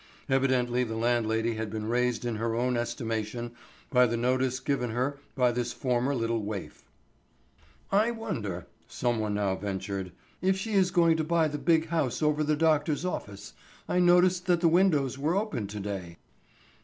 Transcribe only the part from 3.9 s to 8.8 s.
by the notice given her by this former little waif. "I wonder,"